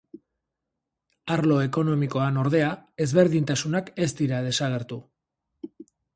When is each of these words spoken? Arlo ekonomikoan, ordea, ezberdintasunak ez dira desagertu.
Arlo 1.35 1.57
ekonomikoan, 1.65 2.39
ordea, 2.45 2.71
ezberdintasunak 3.07 3.93
ez 4.07 4.09
dira 4.23 4.41
desagertu. 4.49 5.01